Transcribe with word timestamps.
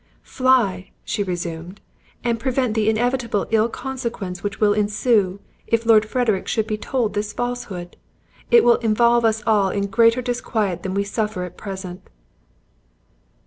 "Fly," 0.23 0.89
she 1.03 1.21
resumed, 1.21 1.79
"and 2.23 2.39
prevent 2.39 2.73
the 2.73 2.89
inevitable 2.89 3.45
ill 3.51 3.69
consequence 3.69 4.41
which 4.41 4.59
will 4.59 4.73
ensue, 4.73 5.39
if 5.67 5.85
Lord 5.85 6.05
Frederick 6.07 6.47
should 6.47 6.65
be 6.65 6.75
told 6.75 7.13
this 7.13 7.33
falsehood. 7.33 7.97
It 8.49 8.63
will 8.63 8.77
involve 8.77 9.23
us 9.25 9.43
all 9.45 9.69
in 9.69 9.85
greater 9.85 10.23
disquiet 10.23 10.81
than 10.81 10.95
we 10.95 11.03
suffer 11.03 11.43
at 11.43 11.55
present." 11.55 12.09